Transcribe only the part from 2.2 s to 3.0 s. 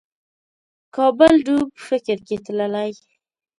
کې تللی